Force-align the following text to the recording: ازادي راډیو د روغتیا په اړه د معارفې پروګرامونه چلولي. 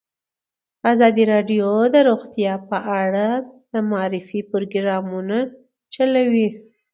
ازادي 0.91 1.23
راډیو 1.33 1.69
د 1.93 1.95
روغتیا 2.09 2.53
په 2.69 2.77
اړه 3.01 3.27
د 3.71 3.73
معارفې 3.89 4.39
پروګرامونه 4.51 5.37
چلولي. 5.93 6.47